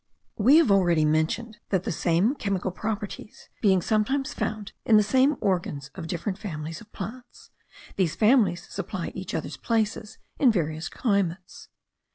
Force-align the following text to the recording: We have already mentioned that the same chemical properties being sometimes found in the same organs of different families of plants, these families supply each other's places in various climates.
We 0.39 0.57
have 0.57 0.71
already 0.71 1.05
mentioned 1.05 1.59
that 1.69 1.83
the 1.83 1.91
same 1.91 2.33
chemical 2.33 2.71
properties 2.71 3.49
being 3.61 3.83
sometimes 3.83 4.33
found 4.33 4.71
in 4.83 4.97
the 4.97 5.03
same 5.03 5.35
organs 5.41 5.91
of 5.93 6.07
different 6.07 6.39
families 6.39 6.81
of 6.81 6.91
plants, 6.91 7.51
these 7.97 8.15
families 8.15 8.67
supply 8.67 9.09
each 9.13 9.35
other's 9.35 9.57
places 9.57 10.17
in 10.39 10.51
various 10.51 10.89
climates. 10.89 11.67